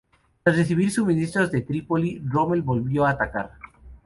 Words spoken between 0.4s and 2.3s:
Tras recibir suministros desde Trípoli,